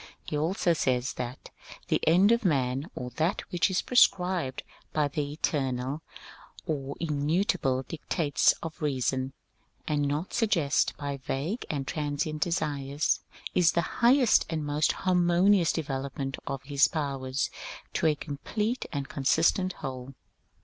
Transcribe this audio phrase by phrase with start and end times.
[0.23, 1.51] He also says that
[1.85, 6.01] ^^ the end of man, or that which is prescribed by the eternal
[6.65, 9.33] or immutable dictates of reason,
[9.87, 13.19] and not sug eested by va^ue and transient desires,
[13.53, 17.51] is the highest and most harmonious development of his powers
[17.93, 20.15] to a complete and con sistent whole."